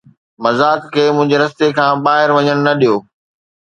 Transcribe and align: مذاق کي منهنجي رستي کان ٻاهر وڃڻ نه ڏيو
مذاق 0.43 0.81
کي 0.93 1.03
منهنجي 1.15 1.37
رستي 1.43 1.67
کان 1.77 1.93
ٻاهر 2.05 2.29
وڃڻ 2.35 2.57
نه 2.67 2.71
ڏيو 2.79 2.95